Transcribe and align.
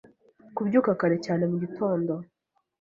Kubyuka 0.55 0.91
kare 0.99 1.17
cyane 1.25 1.43
mugitondo 1.51 2.13